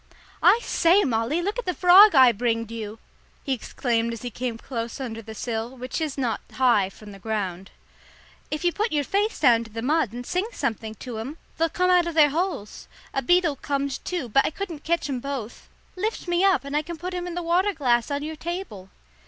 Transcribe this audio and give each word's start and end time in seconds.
"I 0.41 0.59
say, 0.63 1.03
Molly, 1.03 1.43
look 1.43 1.59
at 1.59 1.67
the 1.67 1.75
frog 1.75 2.15
I 2.15 2.31
bringed 2.31 2.71
you!" 2.71 2.97
he 3.43 3.53
exclaimed 3.53 4.13
as 4.13 4.23
he 4.23 4.31
came 4.31 4.57
close 4.57 4.99
under 4.99 5.21
the 5.21 5.35
sill, 5.35 5.77
which 5.77 6.01
is 6.01 6.17
not 6.17 6.41
high 6.53 6.89
from 6.89 7.11
the 7.11 7.19
ground. 7.19 7.69
"If 8.49 8.65
you 8.65 8.73
put 8.73 8.91
your 8.91 9.03
face 9.03 9.39
down 9.39 9.63
to 9.65 9.69
the 9.69 9.83
mud 9.83 10.11
and 10.11 10.25
sing 10.25 10.47
something 10.53 10.95
to 10.95 11.19
'em, 11.19 11.37
they'll 11.59 11.69
come 11.69 11.91
out 11.91 12.07
of 12.07 12.15
their 12.15 12.31
holes. 12.31 12.87
A 13.13 13.21
beetle 13.21 13.57
comed, 13.57 14.03
too, 14.03 14.27
but 14.27 14.43
I 14.43 14.49
couldn't 14.49 14.83
ketch 14.83 15.07
'em 15.07 15.19
both. 15.19 15.69
Lift 15.95 16.27
me 16.27 16.43
up, 16.43 16.63
and 16.65 16.75
I 16.75 16.81
can 16.81 16.97
put 16.97 17.13
him 17.13 17.27
in 17.27 17.35
the 17.35 17.43
waterglass 17.43 18.09
on 18.09 18.23
your 18.23 18.35
table." 18.35 18.89